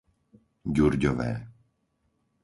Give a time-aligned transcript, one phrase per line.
[0.75, 1.29] Ďurďové